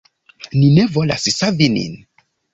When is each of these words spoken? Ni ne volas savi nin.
Ni 0.61 0.69
ne 0.77 0.85
volas 0.95 1.29
savi 1.41 1.69
nin. 1.77 1.95